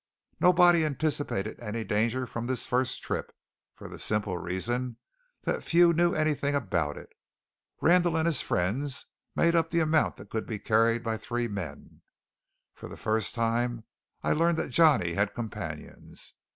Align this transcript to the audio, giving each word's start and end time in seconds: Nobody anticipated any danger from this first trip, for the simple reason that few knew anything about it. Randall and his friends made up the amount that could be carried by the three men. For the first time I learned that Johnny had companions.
Nobody 0.39 0.83
anticipated 0.83 1.59
any 1.59 1.83
danger 1.83 2.25
from 2.25 2.47
this 2.47 2.65
first 2.65 3.03
trip, 3.03 3.31
for 3.75 3.87
the 3.87 3.99
simple 3.99 4.35
reason 4.35 4.97
that 5.43 5.63
few 5.63 5.93
knew 5.93 6.15
anything 6.15 6.55
about 6.55 6.97
it. 6.97 7.11
Randall 7.81 8.17
and 8.17 8.25
his 8.25 8.41
friends 8.41 9.05
made 9.35 9.55
up 9.55 9.69
the 9.69 9.79
amount 9.79 10.15
that 10.15 10.31
could 10.31 10.47
be 10.47 10.57
carried 10.57 11.03
by 11.03 11.17
the 11.17 11.23
three 11.23 11.47
men. 11.47 12.01
For 12.73 12.89
the 12.89 12.97
first 12.97 13.35
time 13.35 13.83
I 14.23 14.33
learned 14.33 14.57
that 14.57 14.71
Johnny 14.71 15.13
had 15.13 15.35
companions. 15.35 16.33